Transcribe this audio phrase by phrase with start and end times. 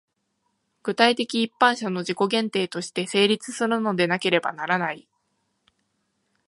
[0.81, 5.07] 具体的一般者の自己限定として成立するのでなければならない。